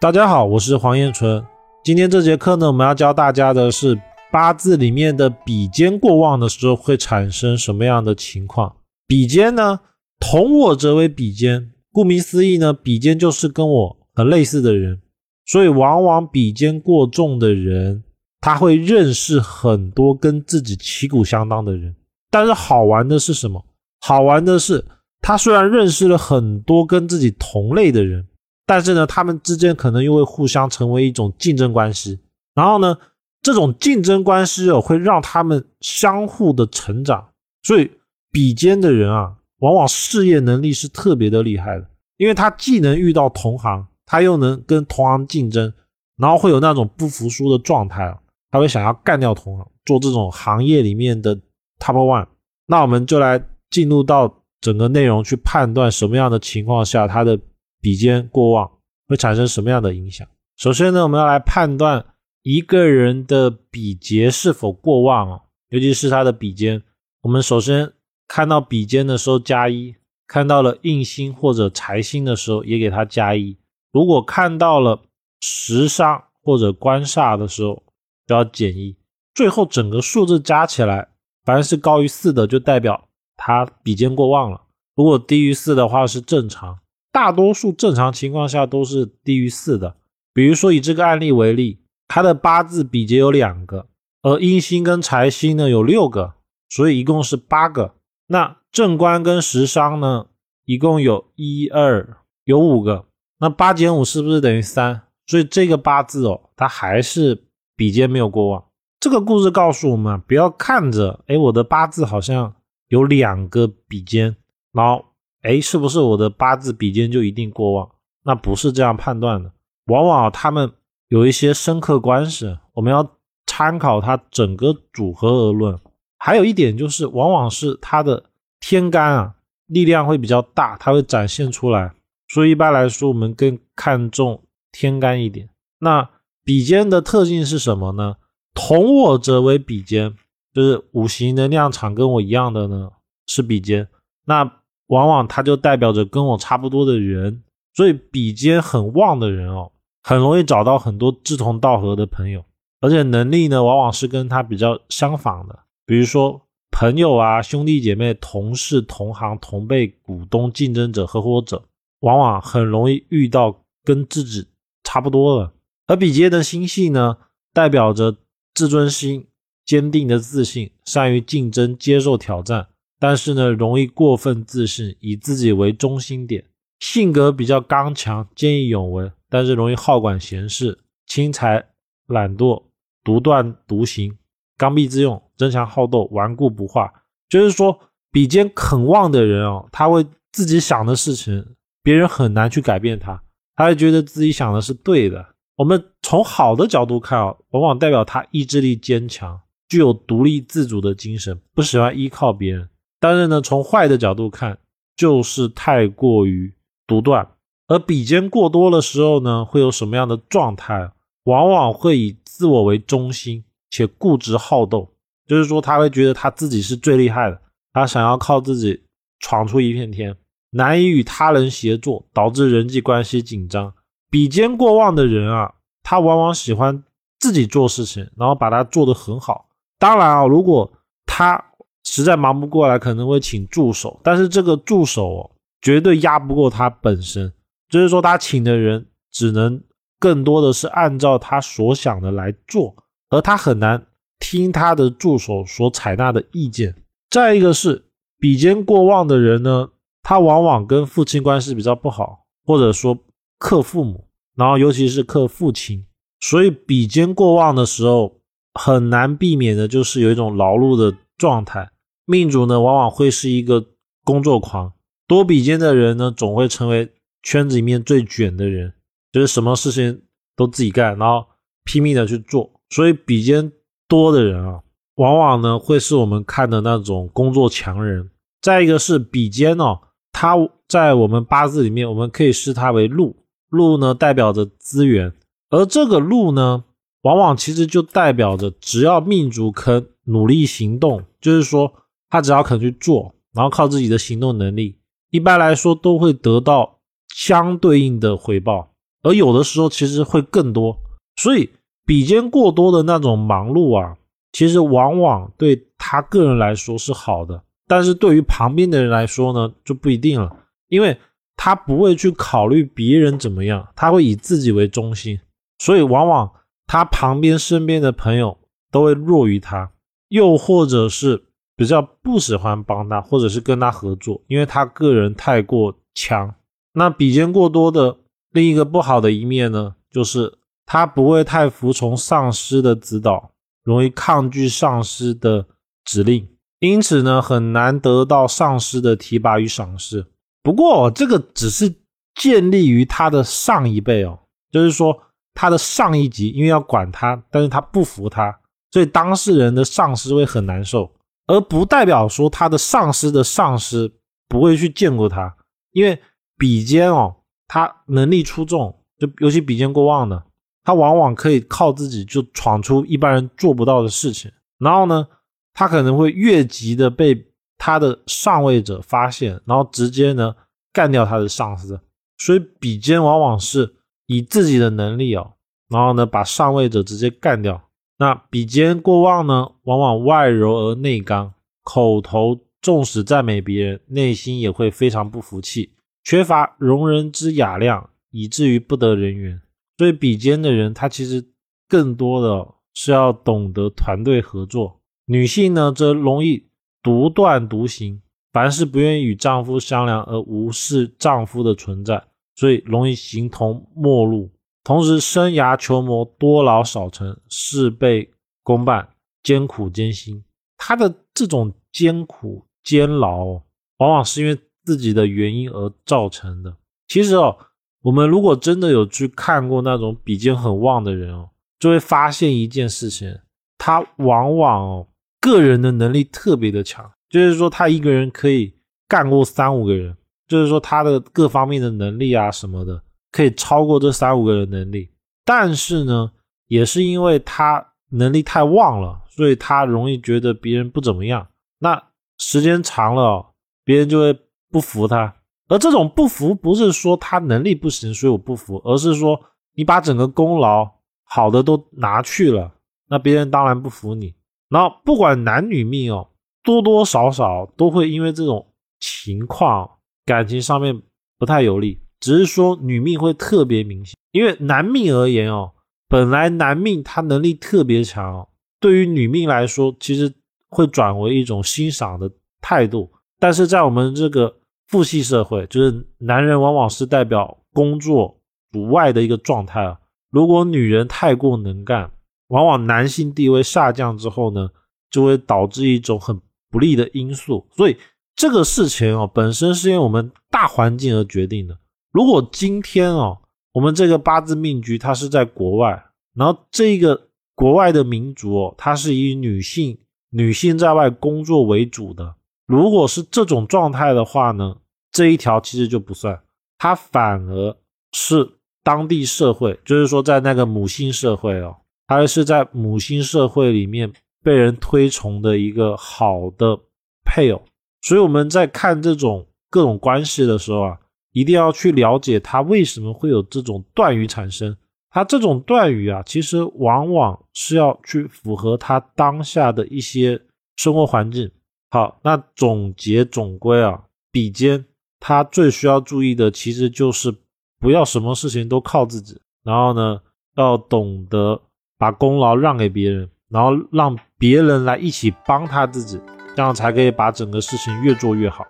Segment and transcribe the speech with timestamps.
[0.00, 1.44] 大家好，我是黄彦纯。
[1.82, 8.76] 今天这节课呢，我们要教大家的是八字里面的比肩过旺的时候会产生什么样的情况。
[9.08, 9.80] 比肩呢，
[10.20, 15.00] 同我则为比肩，顾名思义呢，比肩就是跟我很类似的人，
[15.46, 18.04] 所以往往比肩过重的人，
[18.40, 21.92] 他会认识很多跟自己旗鼓相当的人。
[22.30, 23.60] 但是好玩的是什么？
[23.98, 24.84] 好玩的是，
[25.20, 28.24] 他虽然认识了很多跟自己同类的人。
[28.68, 32.18] 但是呢，他们之间可能又会互相成为一种竞争关系，
[32.54, 32.94] 然后呢，
[33.40, 37.30] 这种竞争关系哦，会让他们相互的成长。
[37.62, 37.90] 所以
[38.30, 41.86] 比肩的人啊，往往事业能力是特别的厉害的，
[42.18, 45.72] 因为他既能遇到同行，他又能跟同行竞争，
[46.18, 48.18] 然后会有那种不服输的状态啊，
[48.50, 51.34] 他会想要干掉同行，做这种行业里面的
[51.78, 52.26] top one。
[52.66, 57.40] 那我们就来进入到整个内容去判断什么样的情况下他的。
[57.80, 58.70] 比肩过旺
[59.06, 60.26] 会产生什么样的影响？
[60.56, 62.04] 首先呢，我们要来判断
[62.42, 66.82] 一个人的比劫是否过旺啊，尤其是他的比肩。
[67.22, 67.92] 我们首先
[68.26, 69.94] 看到比肩的时候加一，
[70.26, 73.56] 看到了印星或者财星的时候也给他加一。
[73.92, 75.00] 如果看到了
[75.40, 77.82] 食伤或者官煞的时候，
[78.26, 78.96] 就要减一。
[79.34, 81.08] 最后整个数字加起来，
[81.44, 84.60] 凡是高于四的，就代表他比肩过旺了；
[84.96, 86.78] 如果低于四的话，是正常。
[87.10, 89.96] 大多数正常情况下都是低于四的。
[90.34, 93.88] 比如说以这个案例为例，他的八字比劫有两个，
[94.22, 96.34] 而阴星跟财星呢有六个，
[96.68, 97.94] 所以一共是八个。
[98.28, 100.26] 那正官跟食伤呢，
[100.64, 103.06] 一共有一二有五个。
[103.40, 105.02] 那八减五是不是等于三？
[105.26, 108.64] 所以这个八字哦，它还是比肩没有过旺。
[109.00, 112.54] 这个故事告诉我们，不要看着哎，我的八字好像
[112.88, 114.36] 有两个比肩，
[114.72, 115.06] 然后。
[115.42, 117.90] 哎，是不是我的八字比肩就一定过旺？
[118.24, 119.52] 那不是这样判断的，
[119.86, 120.72] 往往他们
[121.08, 125.78] 有一些深刻关系，我们要参考它整个组合而论。
[126.18, 128.24] 还有一点就是，往往是它的
[128.60, 129.34] 天干啊，
[129.66, 131.94] 力量会比较大，它会展现出来。
[132.28, 135.48] 所以一般来说，我们更看重天干一点。
[135.78, 136.10] 那
[136.44, 138.16] 比肩的特性是什么呢？
[138.52, 140.14] 同我者为比肩，
[140.52, 142.90] 就是五行能量场跟我一样的呢，
[143.26, 143.88] 是比肩。
[144.24, 144.57] 那
[144.88, 147.42] 往往它就代表着跟我差不多的人，
[147.74, 149.72] 所以比肩很旺的人哦，
[150.02, 152.44] 很容易找到很多志同道合的朋友，
[152.80, 155.58] 而且能力呢，往往是跟他比较相仿的。
[155.86, 161.62] 比如说朋友啊、兄弟姐妹、同事、同行、同辈、股东、竞争者、合伙者，
[162.00, 164.46] 往往很容易遇到跟自己
[164.84, 165.52] 差不多的。
[165.86, 167.16] 而比肩的星系呢，
[167.54, 168.16] 代表着
[168.54, 169.26] 自尊心、
[169.64, 172.68] 坚定的自信、善于竞争、接受挑战。
[173.00, 176.44] 但是呢，容易过分自信，以自己为中心点，
[176.80, 181.64] 性格比较刚强、见义勇为，但是容易好管闲事、轻财
[182.08, 182.62] 懒惰、
[183.04, 184.16] 独断独行、
[184.56, 186.92] 刚愎自用、争强好斗、顽固不化。
[187.28, 187.78] 就是说，
[188.10, 193.22] 比肩肯旺的人哦，他会自己想的事情，别人很难去改变他，
[193.54, 195.34] 他会觉得自己想的是对的。
[195.56, 202.68] 我们从好的角度看啊，往往代表他意志力坚强，具有独立自主的精神，不喜欢依靠别人。
[203.00, 204.58] 但是呢，从坏的角度看，
[204.96, 206.52] 就是太过于
[206.86, 207.28] 独断，
[207.66, 210.90] 而比肩过多的时候呢，会有什么样的状态？
[211.24, 214.90] 往往会以自我为中心，且固执好斗，
[215.26, 217.40] 就是说他会觉得他自己是最厉害的，
[217.72, 218.82] 他想要靠自己
[219.20, 220.16] 闯出一片天，
[220.50, 223.74] 难以与他人协作，导致人际关系紧张。
[224.10, 226.82] 比肩过旺的人啊，他往往喜欢
[227.20, 229.46] 自己做事情，然后把它做得很好。
[229.78, 230.72] 当然啊，如果
[231.04, 231.47] 他
[231.84, 235.30] 实在忙不过来，可能会请助手，但是这个助手哦
[235.60, 237.32] 绝对压不过他本身，
[237.68, 239.60] 就是说他请的人只能
[239.98, 242.74] 更多的是按照他所想的来做，
[243.10, 243.86] 而他很难
[244.18, 246.74] 听他的助手所采纳的意见。
[247.10, 247.86] 再一个是
[248.18, 249.70] 比肩过旺的人呢，
[250.02, 252.98] 他往往跟父亲关系比较不好，或者说
[253.38, 255.86] 克父母，然后尤其是克父亲，
[256.20, 258.20] 所以比肩过旺的时候，
[258.54, 261.70] 很难避免的就是有一种劳碌的状态。
[262.10, 263.62] 命主呢，往往会是一个
[264.02, 264.72] 工作狂，
[265.06, 266.90] 多比肩的人呢，总会成为
[267.22, 268.72] 圈子里面最卷的人，
[269.12, 270.00] 就是什么事情
[270.34, 271.26] 都自己干，然后
[271.64, 272.50] 拼命的去做。
[272.70, 273.52] 所以比肩
[273.86, 274.60] 多的人啊，
[274.94, 278.08] 往往呢会是我们看的那种工作强人。
[278.40, 279.80] 再一个是比肩哦，
[280.10, 280.34] 它
[280.66, 283.16] 在我们八字里面，我们可以视它为禄，
[283.50, 285.12] 禄呢代表着资源，
[285.50, 286.64] 而这个禄呢，
[287.02, 291.70] 往往其实就代表着只要命主肯努力行动，就是说。
[292.10, 294.78] 他只要肯去做，然后靠自己的行动能力，
[295.10, 296.78] 一般来说都会得到
[297.14, 298.70] 相对应的回报。
[299.02, 300.76] 而有的时候其实会更多。
[301.16, 301.50] 所以
[301.84, 303.96] 比肩过多的那种忙碌啊，
[304.32, 310.30] 其实往往对他个人来说是好的，但是对于旁边的人来说呢，就不一定了，
[310.68, 310.96] 因为
[311.36, 315.18] 他不会去考虑别人怎么样，他会以自己为中心，
[315.58, 316.30] 所以往往
[316.66, 318.36] 他旁边身边的朋友
[318.70, 319.70] 都会弱于他，
[320.08, 321.24] 又或者是
[321.58, 326.34] 比较不喜欢帮他，或者是跟他合作，因为他个人太过强。
[326.72, 327.98] 那比肩过多的
[328.30, 330.38] 另一个不好的一面呢，就是。
[330.70, 333.30] 他不会太服从上司的指导，
[333.64, 335.46] 容易抗拒上司的
[335.82, 336.28] 指令，
[336.58, 340.04] 因此呢，很难得到上司的提拔与赏识。
[340.42, 341.74] 不过，这个只是
[342.16, 344.18] 建立于他的上一辈哦，
[344.52, 344.94] 就是说
[345.32, 348.38] 他的上一级因为要管他，但是他不服他，
[348.70, 350.92] 所以当事人的上司会很难受，
[351.28, 353.94] 而不代表说他的上司的上司
[354.28, 355.36] 不会去见过他，
[355.70, 356.02] 因为
[356.36, 357.14] 比肩哦，
[357.46, 360.24] 他能力出众，就尤其比肩过旺的。
[360.64, 365.06] 他往往可以靠自己就闯出一般人做不到的事情，然后呢，
[365.54, 367.26] 他可能会越级的被
[367.56, 370.34] 他的上位者发现，然后直接呢
[370.72, 371.80] 干掉他的上司。
[372.18, 373.76] 所以比肩往往是
[374.06, 375.34] 以自己的能力哦，
[375.68, 377.67] 然后呢把上位者直接干掉。
[377.98, 381.34] 那比肩过旺呢，往往外柔而内刚，
[381.64, 385.72] 口头纵使赞美别人，内心也会非常不服气，
[386.04, 389.40] 缺乏容人之雅量，以至于不得人缘。
[389.76, 391.24] 所以比肩的人，他其实
[391.68, 394.80] 更多的是要懂得团队合作。
[395.06, 396.48] 女性呢，则容易
[396.82, 398.00] 独断独行，
[398.32, 402.04] 凡事不愿意与丈夫商量而无视丈夫的存在，
[402.36, 404.30] 所以容易形同陌路。
[404.64, 408.10] 同时，生涯求磨多劳少成，事倍
[408.42, 408.88] 功半，
[409.22, 410.22] 艰苦艰辛。
[410.56, 413.42] 他的这种艰苦煎劳，
[413.78, 416.56] 往往是因为自己的原因而造成的。
[416.86, 417.36] 其实哦。
[417.82, 421.30] 我们如果真的有去看过那种比肩很旺的人哦，
[421.60, 423.20] 就会发现一件事情，
[423.56, 424.88] 他往往哦
[425.20, 428.52] 个人的能力特别的强，就是说他一个人可以
[428.88, 429.96] 干过三五个人，
[430.26, 434.90] 就是说他的各方面的能力啊什么的可以超过这三五个人能力。
[435.24, 436.10] 但是呢，
[436.46, 441.26] 也是因为他能力太旺了，所以他容易觉得别人不怎么样。
[441.58, 441.82] 那
[442.18, 443.34] 时间长了，
[443.64, 444.18] 别人就会
[444.50, 445.14] 不服他。
[445.48, 449.18] 而这种不服，不是说他能力不行，所以我不服，而是说
[449.54, 450.70] 你把整个功劳
[451.04, 452.52] 好的都拿去了，
[452.88, 454.14] 那别人当然不服你。
[454.50, 456.08] 然后不管男女命哦，
[456.42, 458.46] 多多少少都会因为这种
[458.80, 459.70] 情况，
[460.04, 460.82] 感情上面
[461.18, 461.80] 不太有利。
[462.00, 465.52] 只是说女命会特别明显，因为男命而言哦，
[465.88, 468.28] 本来男命他能力特别强，
[468.60, 470.12] 对于女命来说，其实
[470.48, 472.10] 会转为一种欣赏的
[472.40, 472.90] 态度。
[473.18, 474.34] 但是在我们这个。
[474.68, 478.20] 父系社会就是男人往往是代表工作
[478.52, 479.78] 主外的一个状态啊。
[480.10, 481.90] 如果女人太过能干，
[482.26, 484.50] 往往男性地位下降之后呢，
[484.90, 487.48] 就会导致一种很不利的因素。
[487.56, 487.78] 所以
[488.14, 491.58] 这个事情哦，本身是因为我们大环境而决定的。
[491.92, 493.18] 如果今天哦，
[493.52, 499.78] 我们这个八字命局它是在国外，然后这个国外的民族哦，它是以女性
[500.10, 502.14] 女性在外工作为主的。
[502.46, 504.56] 如果是这种状态的话呢，
[504.90, 506.18] 这一条其实就不算，
[506.58, 507.56] 它反而
[507.92, 508.28] 是
[508.62, 513.92] 当地社会，就是说在那个母性社会哦，还是在母性社会里面
[514.22, 516.58] 被人推崇的一个好的
[517.04, 517.42] 配偶。
[517.80, 520.78] 所以我们在看这种各种关系的时候啊，
[521.18, 524.56] 一定要去了解它为什么会有这种断语产生。
[524.90, 530.20] 它这种断语啊，其实往往是要去符合他当下的一些
[530.56, 531.30] 生活环境。
[531.70, 534.64] 好，那总结总归啊，比肩
[534.98, 537.14] 他最需要注意的，其实就是
[537.60, 540.00] 不要什么事情都靠自己，然后呢，
[540.36, 541.38] 要懂得
[541.76, 546.00] 把功劳让给别人，然后让别人来一起帮他自己，
[546.34, 548.46] 这样才可以把整个事情越做越好。